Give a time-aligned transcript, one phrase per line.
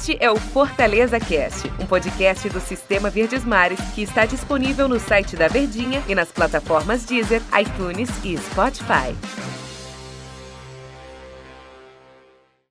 [0.00, 4.98] Este é o Fortaleza Cast, um podcast do Sistema Verdes Mares que está disponível no
[4.98, 9.14] site da Verdinha e nas plataformas Deezer, iTunes e Spotify.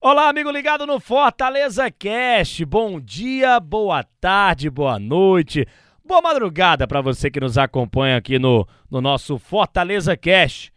[0.01, 2.65] Olá, amigo ligado no Fortaleza Cast.
[2.65, 5.67] Bom dia, boa tarde, boa noite,
[6.03, 10.73] boa madrugada para você que nos acompanha aqui no, no nosso Fortaleza Cast.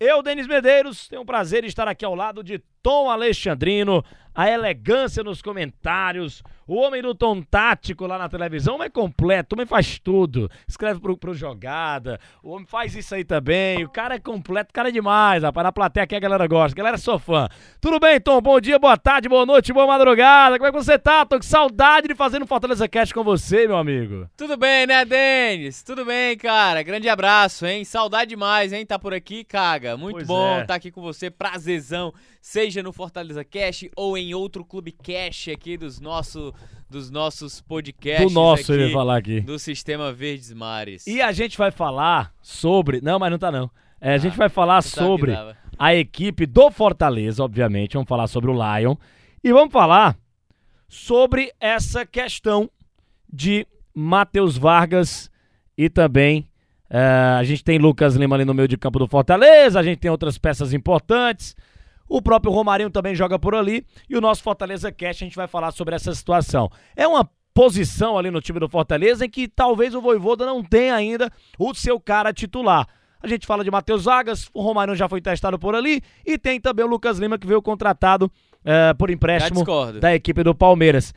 [0.00, 4.04] Eu, Denis Medeiros, tenho o prazer de estar aqui ao lado de Tom Alexandrino,
[4.34, 8.90] a elegância nos comentários, o homem do tom tático lá na televisão, o homem é
[8.90, 10.50] completo, o homem faz tudo.
[10.66, 13.84] Escreve pro, pro jogada, o homem faz isso aí também.
[13.84, 15.64] O cara é completo, o cara é demais, rapaz.
[15.64, 17.46] Na plateia aqui a galera gosta, a galera é só fã.
[17.78, 18.40] Tudo bem, Tom?
[18.40, 20.56] Bom dia, boa tarde, boa noite, boa madrugada.
[20.56, 21.26] Como é que você tá?
[21.26, 24.26] Tô com saudade de fazer um Fortaleza Cast com você, meu amigo.
[24.34, 25.82] Tudo bem, né, Denis?
[25.82, 26.82] Tudo bem, cara.
[26.82, 27.84] Grande abraço, hein?
[27.84, 28.86] Saudade demais, hein?
[28.86, 29.98] Tá por aqui, caga.
[29.98, 30.62] Muito Pois bom é.
[30.62, 31.30] estar aqui com você.
[31.30, 32.14] Prazerzão.
[32.42, 36.52] Seja no Fortaleza Cast ou em outro clube Cash aqui dos, nosso,
[36.88, 38.26] dos nossos podcasts.
[38.26, 39.40] Do nosso, ia falar aqui.
[39.40, 41.06] Do Sistema Verdes Mares.
[41.06, 43.00] E a gente vai falar sobre.
[43.00, 43.70] Não, mas não tá não.
[44.00, 45.32] É, a gente vai falar que sobre
[45.78, 47.94] a equipe do Fortaleza, obviamente.
[47.94, 48.94] Vamos falar sobre o Lion.
[49.42, 50.16] E vamos falar
[50.88, 52.70] sobre essa questão
[53.32, 55.30] de Matheus Vargas
[55.76, 56.48] e também.
[56.90, 59.98] eh, a gente tem Lucas Lima ali no meio de campo do Fortaleza, a gente
[59.98, 61.56] tem outras peças importantes.
[62.14, 63.86] O próprio Romarinho também joga por ali.
[64.08, 66.70] E o nosso Fortaleza Cast, a gente vai falar sobre essa situação.
[66.94, 70.94] É uma posição ali no time do Fortaleza em que talvez o Voivoda não tenha
[70.94, 72.86] ainda o seu cara titular.
[73.22, 76.02] A gente fala de Matheus Vargas, o Romarinho já foi testado por ali.
[76.26, 78.30] E tem também o Lucas Lima que veio contratado
[78.64, 79.60] eh, por empréstimo
[80.00, 81.14] da equipe do Palmeiras.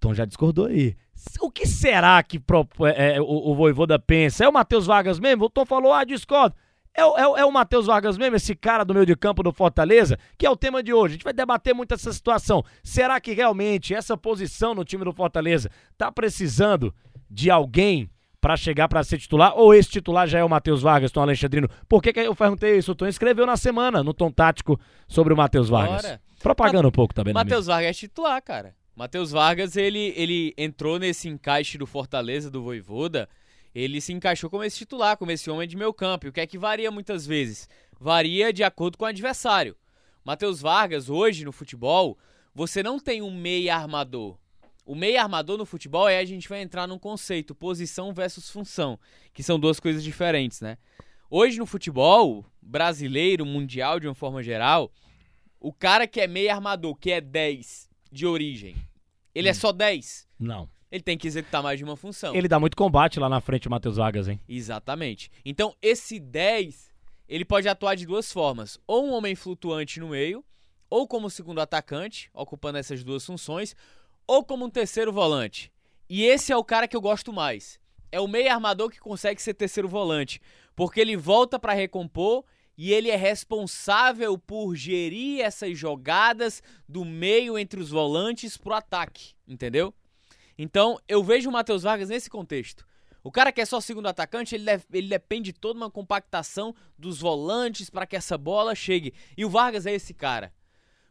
[0.00, 0.96] Tom já discordou aí.
[1.40, 4.44] O que será que pro- é, é, o, o Voivoda pensa?
[4.44, 5.44] É o Matheus Vargas mesmo?
[5.46, 6.54] O Tom falou, ah, discordo.
[6.98, 9.52] É, o- é, é o Matheus Vargas mesmo, esse cara do meio de campo do
[9.52, 11.12] Fortaleza, que é o tema de hoje.
[11.12, 12.64] A gente vai debater muito essa situação.
[12.82, 16.94] Será que realmente essa posição no time do Fortaleza tá precisando
[17.30, 19.52] de alguém pra chegar pra ser titular?
[19.56, 21.68] Ou esse titular já é o Matheus Vargas, Tom Alexandrino?
[21.88, 22.92] Por que, que eu perguntei isso?
[22.92, 26.02] O Tom escreveu na semana, no Tom Tático, sobre o Matheus Vargas.
[26.02, 26.20] Bora.
[26.42, 27.40] Propaganda um pouco também, né?
[27.40, 28.74] Matheus Vargas é titular, cara.
[28.94, 33.28] Matheus Vargas, ele, ele entrou nesse encaixe do Fortaleza, do Voivoda.
[33.74, 36.26] Ele se encaixou como esse titular, como esse homem de meio campo.
[36.26, 37.68] E o que é que varia muitas vezes?
[37.98, 39.76] Varia de acordo com o adversário.
[40.24, 42.18] Matheus Vargas, hoje no futebol,
[42.54, 44.36] você não tem um meia armador.
[44.84, 48.98] O meia armador no futebol é a gente vai entrar num conceito, posição versus função,
[49.34, 50.78] que são duas coisas diferentes, né?
[51.30, 54.90] Hoje no futebol brasileiro, mundial de uma forma geral,
[55.60, 58.76] o cara que é meia armador, que é 10 de origem,
[59.34, 60.26] ele é só 10.
[60.38, 60.68] Não.
[60.90, 62.34] Ele tem que executar mais de uma função.
[62.34, 64.40] Ele dá muito combate lá na frente, o Matheus Vargas, hein?
[64.48, 65.30] Exatamente.
[65.44, 66.90] Então, esse 10,
[67.28, 68.78] ele pode atuar de duas formas.
[68.86, 70.42] Ou um homem flutuante no meio,
[70.88, 73.76] ou como segundo atacante, ocupando essas duas funções,
[74.26, 75.70] ou como um terceiro volante.
[76.08, 77.78] E esse é o cara que eu gosto mais.
[78.10, 80.40] É o meio armador que consegue ser terceiro volante,
[80.74, 82.44] porque ele volta para recompor
[82.78, 89.34] e ele é responsável por gerir essas jogadas do meio entre os volantes pro ataque,
[89.46, 89.92] entendeu?
[90.58, 92.84] Então, eu vejo o Matheus Vargas nesse contexto.
[93.22, 96.74] O cara que é só segundo atacante, ele, deve- ele depende de toda uma compactação
[96.98, 99.12] dos volantes para que essa bola chegue.
[99.36, 100.52] E o Vargas é esse cara.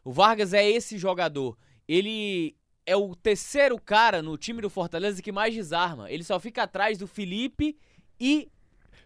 [0.04, 1.56] O Vargas é esse jogador.
[1.86, 2.56] Ele
[2.86, 6.10] é o terceiro cara no time do Fortaleza que mais desarma.
[6.10, 7.76] Ele só fica atrás do Felipe
[8.20, 8.48] e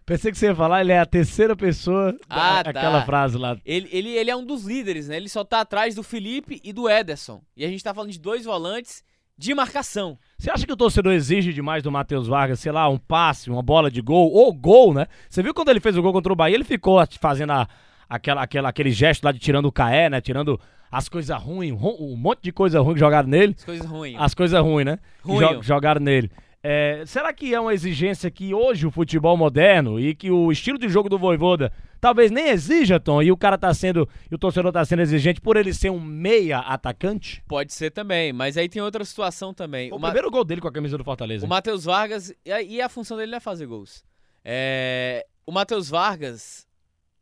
[0.04, 3.04] Pensei que você ia falar, ele é a terceira pessoa Ah, da- tá.
[3.06, 3.56] frase lá.
[3.64, 5.16] ele, ele, ele é um dos líderes, né?
[5.16, 7.40] Ele só tá atrás do Felipe e do Ederson.
[7.56, 9.04] E a gente tá falando de dois volantes
[9.42, 10.16] de marcação.
[10.38, 13.62] Você acha que o torcedor exige demais do Matheus Vargas, sei lá, um passe, uma
[13.62, 15.06] bola de gol, ou gol, né?
[15.28, 17.68] Você viu quando ele fez o gol contra o Bahia, ele ficou fazendo a-
[18.08, 20.20] aquela, aquela, aquele gesto lá de tirando o Caé, né?
[20.20, 20.58] Tirando
[20.90, 23.54] as coisas ruins, um, um monte de coisa ruim que jogaram nele.
[23.58, 24.16] As coisas ruins.
[24.18, 24.98] As coisas ruins, né?
[25.24, 25.38] Ruim.
[25.40, 26.30] jo- jogaram nele.
[26.62, 30.78] É, será que é uma exigência que hoje o futebol moderno e que o estilo
[30.78, 34.38] de jogo do Voivoda talvez nem exija, Tom, e o cara tá sendo, e o
[34.38, 37.44] torcedor tá sendo exigente por ele ser um meia atacante?
[37.46, 39.92] Pode ser também, mas aí tem outra situação também.
[39.92, 41.46] O Ma- primeiro gol dele com a camisa do Fortaleza.
[41.46, 44.04] O Matheus Vargas, e a, e a função dele não é fazer gols.
[44.44, 46.66] É, o Matheus Vargas,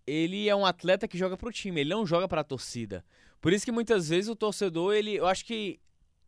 [0.07, 3.05] ele é um atleta que joga pro time, ele não joga pra torcida.
[3.39, 5.79] Por isso que muitas vezes o torcedor, ele, eu acho que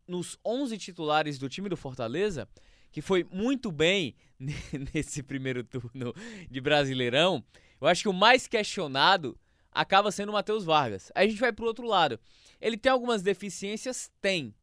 [0.06, 2.46] nos 11 titulares do time do Fortaleza,
[2.92, 4.14] que foi muito bem
[4.94, 6.14] nesse primeiro turno
[6.50, 7.42] de Brasileirão,
[7.80, 9.36] eu acho que o mais questionado
[9.72, 11.10] acaba sendo o Matheus Vargas.
[11.14, 12.20] Aí a gente vai pro outro lado.
[12.60, 14.10] Ele tem algumas deficiências?
[14.20, 14.54] Tem.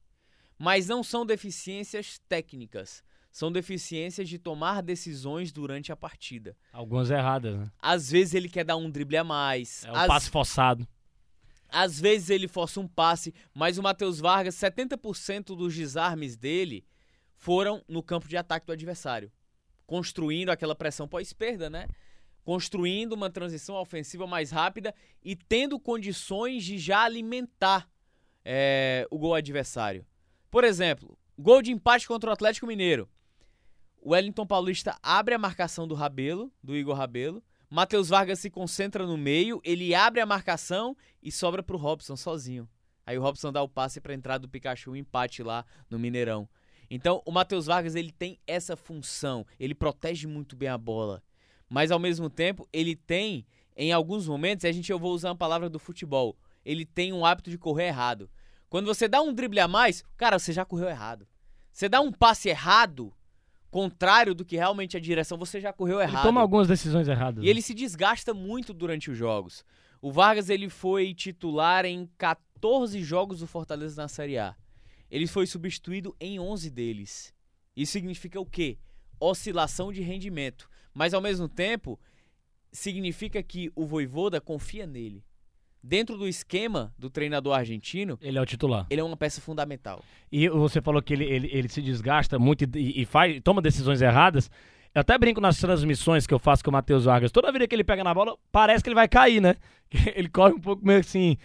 [0.58, 3.04] Mas não são deficiências técnicas.
[3.32, 6.56] São deficiências de tomar decisões durante a partida.
[6.72, 7.72] Algumas erradas, né?
[7.82, 9.84] Às vezes ele quer dar um drible a mais.
[9.86, 10.88] É um às, passe forçado.
[11.70, 16.84] Às vezes ele força um passe, mas o Matheus Vargas, 70% dos desarmes dele
[17.40, 19.32] foram no campo de ataque do adversário,
[19.88, 21.88] construindo aquela pressão pós-perda, né?
[22.44, 24.94] Construindo uma transição ofensiva mais rápida
[25.24, 27.90] e tendo condições de já alimentar
[28.44, 30.06] é, o gol adversário.
[30.52, 33.08] Por exemplo, gol de empate contra o Atlético Mineiro.
[34.02, 37.42] O Wellington Paulista abre a marcação do Rabelo, do Igor Rabelo.
[37.70, 42.68] Matheus Vargas se concentra no meio, ele abre a marcação e sobra pro Robson sozinho.
[43.06, 46.50] Aí o Robson dá o passe para entrar do Pikachu, um empate lá no Mineirão.
[46.90, 51.22] Então, o Matheus Vargas, ele tem essa função, ele protege muito bem a bola.
[51.70, 53.46] Mas ao mesmo tempo, ele tem
[53.82, 57.26] em alguns momentos, a gente eu vou usar uma palavra do futebol, ele tem um
[57.26, 58.30] hábito de correr errado.
[58.70, 61.26] Quando você dá um drible a mais, cara, você já correu errado.
[61.72, 63.14] Você dá um passe errado,
[63.72, 66.16] contrário do que realmente é a direção, você já correu errado.
[66.16, 67.42] Ele toma algumas decisões erradas.
[67.42, 69.64] E ele se desgasta muito durante os jogos.
[70.02, 74.56] O Vargas ele foi titular em 14 jogos do Fortaleza na Série A.
[75.10, 77.34] Ele foi substituído em 11 deles.
[77.76, 78.78] Isso significa o quê?
[79.20, 80.70] Oscilação de rendimento.
[80.94, 82.00] Mas ao mesmo tempo,
[82.72, 85.24] significa que o Voivoda confia nele.
[85.82, 88.86] Dentro do esquema do treinador argentino, Ele é o titular.
[88.90, 90.04] ele é uma peça fundamental.
[90.30, 94.02] E você falou que ele, ele, ele se desgasta muito e, e faz, toma decisões
[94.02, 94.52] erradas.
[94.94, 97.32] Eu até brinco nas transmissões que eu faço com o Matheus Vargas.
[97.32, 99.56] Toda vida que ele pega na bola, parece que ele vai cair, né?
[100.16, 101.36] Ele corre um pouco meio assim,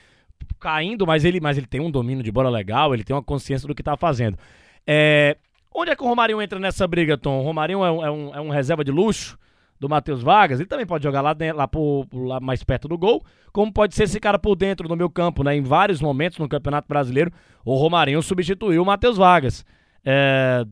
[0.65, 3.69] caindo, mas ele, mas ele tem um domínio de bola legal, ele tem uma consciência
[3.69, 4.39] do que tá fazendo.
[4.87, 5.37] É,
[5.71, 7.41] onde é que o Romarinho entra nessa briga, Tom?
[7.41, 9.39] O Romarinho é um, é um, é um reserva de luxo
[9.79, 10.59] do Matheus Vargas.
[10.59, 11.69] Ele também pode jogar lá, lá,
[12.15, 13.23] lá mais perto do gol,
[13.53, 15.55] como pode ser esse cara por dentro do meu campo, né?
[15.55, 17.31] Em vários momentos no Campeonato Brasileiro,
[17.63, 19.67] o Romarinho substituiu o Matheus Vargas.
[20.05, 20.65] É,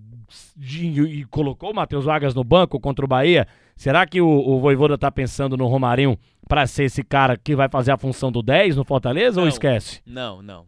[0.57, 3.47] de- e colocou o Matheus Vargas no banco contra o Bahia.
[3.77, 6.19] Será que o, o Voivoda tá pensando no Romarinho
[6.49, 9.49] pra ser esse cara que vai fazer a função do 10 no Fortaleza ou Não.
[9.49, 10.01] esquece?
[10.07, 10.65] Não, não.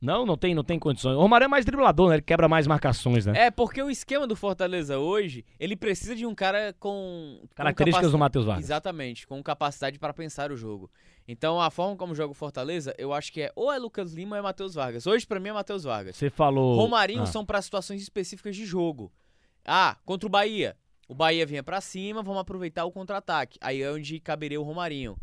[0.00, 1.14] Não, não tem, não tem condições.
[1.14, 2.14] O Romarinho é mais driblador, né?
[2.16, 3.46] Ele quebra mais marcações, né?
[3.46, 7.38] É, porque o esquema do Fortaleza hoje, ele precisa de um cara com.
[7.42, 8.64] com Características capaci- do Matheus Vargas.
[8.64, 10.90] Exatamente, com capacidade para pensar o jogo.
[11.28, 14.36] Então, a forma como joga o Fortaleza, eu acho que é ou é Lucas Lima
[14.36, 15.06] ou é Matheus Vargas.
[15.06, 16.16] Hoje, pra mim, é Matheus Vargas.
[16.16, 16.76] Você falou.
[16.76, 17.26] Romarinho Ah.
[17.26, 19.12] são para situações específicas de jogo.
[19.66, 20.76] Ah, contra o Bahia.
[21.06, 23.58] O Bahia vinha pra cima, vamos aproveitar o contra-ataque.
[23.60, 25.16] Aí é onde caberia o Romarinho.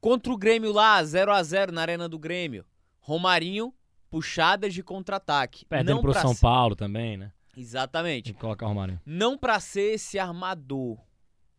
[0.00, 2.64] Contra o Grêmio lá, 0 a 0 na Arena do Grêmio.
[3.00, 3.72] Romarinho,
[4.16, 5.66] puxadas de contra-ataque.
[5.66, 7.32] Perdendo Não pro pra São ser- Paulo também, né?
[7.54, 8.24] Exatamente.
[8.26, 9.00] Tem que colocar o Romarinho.
[9.04, 10.98] Não pra ser esse armador,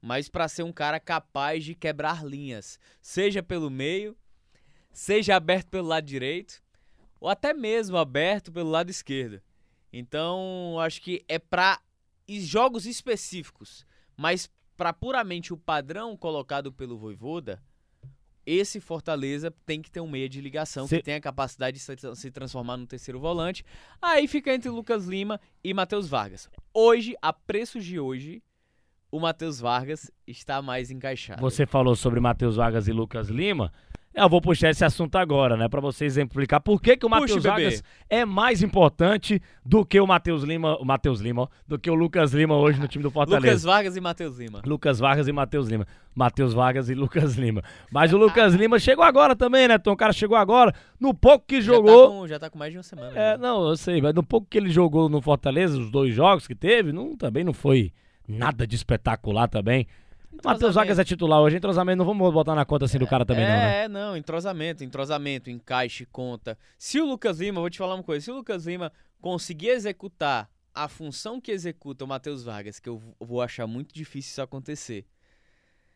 [0.02, 4.18] mas pra ser um cara capaz de quebrar linhas, seja pelo meio,
[4.92, 6.62] seja aberto pelo lado direito,
[7.20, 9.40] ou até mesmo aberto pelo lado esquerdo.
[9.94, 11.80] Então, acho que é pra
[12.28, 17.62] es- jogos específicos, mas pra puramente o padrão colocado pelo Voivoda,
[18.48, 22.16] esse Fortaleza tem que ter um meia de ligação Cê- que tem a capacidade de
[22.16, 23.66] se, transformar no terceiro volante.
[24.02, 26.50] Aí fica entre Lucas Lima e Matheus Vargas.
[26.74, 28.42] Hoje, a preços de hoje,
[29.12, 31.42] o Matheus Vargas está mais encaixado.
[31.42, 33.72] Você falou sobre Matheus Vargas e Lucas Lima.
[34.18, 35.70] Eu vou puxar esse assunto agora, né?
[35.70, 37.44] Pra você exemplificar por que, que o Matheus.
[37.44, 40.76] Vargas é mais importante do que o Matheus Lima.
[40.80, 43.46] O Matheus Lima, do que o Lucas Lima hoje no time do Fortaleza.
[43.46, 44.62] Lucas Vargas e Matheus Lima.
[44.66, 45.86] Lucas Vargas e Matheus Lima.
[46.16, 47.64] Matheus Vargas e Lucas Lima.
[47.92, 49.92] Mas o Lucas Lima chegou agora também, né, Tom?
[49.92, 50.74] O cara chegou agora.
[51.00, 52.10] No pouco que Já tá, jogou.
[52.10, 53.12] com, já tá com mais de uma semana.
[53.12, 53.38] É, né?
[53.38, 56.56] não, eu sei, mas no pouco que ele jogou no Fortaleza, os dois jogos que
[56.56, 57.94] teve, não, também não foi
[58.28, 59.86] nada de espetacular também.
[60.44, 63.44] Matheus Vargas é titular hoje, entrosamento, não vamos botar na conta assim do cara também,
[63.44, 63.84] é, não, né?
[63.84, 66.58] É, não, entrosamento, entrosamento, encaixe, conta.
[66.78, 68.92] Se o Lucas Lima, vou te falar uma coisa, se o Lucas Lima
[69.22, 74.32] conseguir executar a função que executa o Matheus Vargas, que eu vou achar muito difícil
[74.32, 75.06] isso acontecer.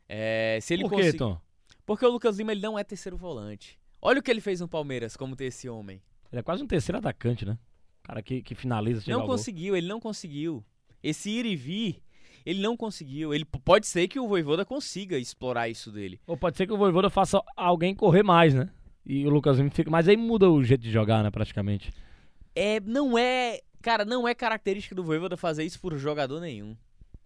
[0.09, 1.39] É, se ele Por quê, Tom?
[1.85, 3.79] Porque o Lucas Lima ele não é terceiro volante.
[4.01, 6.01] Olha o que ele fez no Palmeiras, como ter esse homem.
[6.31, 7.57] Ele é quase um terceiro atacante, né?
[8.01, 9.35] Cara que, que finaliza, chega não ao gol.
[9.35, 10.65] conseguiu, ele não conseguiu.
[11.03, 12.01] Esse ir e vir,
[12.45, 13.33] ele não conseguiu.
[13.33, 16.19] Ele pode ser que o Voivoda consiga explorar isso dele.
[16.27, 18.69] Ou pode ser que o Voivoda faça alguém correr mais, né?
[19.05, 19.89] E o Lucas Lima fica...
[19.89, 21.91] Mas aí muda o jeito de jogar, né, praticamente.
[22.55, 26.75] É, não é, cara, não é característica do Voivoda fazer isso por jogador nenhum.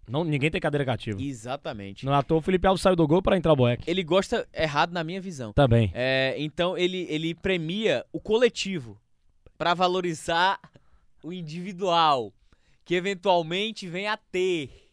[0.08, 1.20] Não, ninguém tem cadeira cativa.
[1.20, 2.06] Exatamente.
[2.06, 3.82] Não é à toa, o Felipe Alves saiu do gol pra entrar o Boeck.
[3.90, 5.52] Ele gosta errado na minha visão.
[5.52, 5.90] Também.
[5.92, 8.96] É, então ele, ele premia o coletivo
[9.58, 10.60] pra valorizar
[11.24, 12.32] o individual
[12.84, 14.85] que eventualmente vem a ter.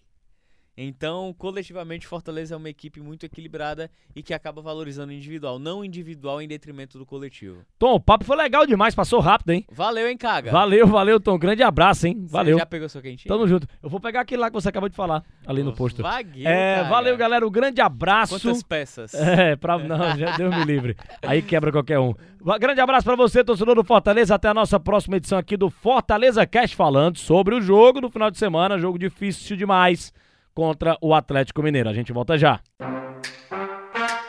[0.76, 5.86] Então, coletivamente, Fortaleza é uma equipe muito equilibrada e que acaba valorizando o individual, não
[5.86, 7.64] individual em detrimento do coletivo.
[7.78, 9.66] Tom, o papo foi legal demais, passou rápido, hein?
[9.72, 10.52] Valeu, hein, Caga?
[10.52, 11.38] Valeu, valeu, Tom.
[11.38, 12.26] Grande abraço, hein?
[12.28, 12.56] Valeu.
[12.56, 13.32] Você já pegou sua quentinha?
[13.32, 13.68] Tamo junto.
[13.84, 16.02] Eu vou pegar aquele lá que você acabou de falar, ali no posto.
[16.02, 16.90] Vagueiro, É, Caga.
[16.90, 17.46] valeu, galera.
[17.48, 18.40] Um grande abraço.
[18.40, 19.14] Quantas peças?
[19.34, 19.78] É, pra...
[19.78, 20.96] não, já Deus me livre.
[21.22, 22.14] Aí quebra qualquer um.
[22.60, 24.36] Grande abraço pra você, torcedor do Fortaleza.
[24.36, 28.30] Até a nossa próxima edição aqui do Fortaleza Cast falando sobre o jogo do final
[28.30, 28.78] de semana.
[28.78, 30.12] Jogo difícil demais
[30.54, 31.90] contra o Atlético Mineiro.
[31.90, 32.60] A gente volta já.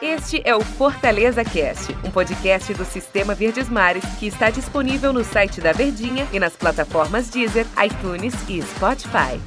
[0.00, 5.25] Este é o Fortaleza Cast, um podcast do Sistema Verdes Mares que está disponível no
[5.25, 9.40] site da Verdinha e nas plataformas Deezer, iTunes e Spotify.